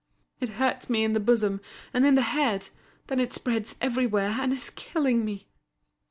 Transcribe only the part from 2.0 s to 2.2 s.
in